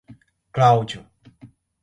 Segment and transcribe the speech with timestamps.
[0.55, 1.05] Cláudio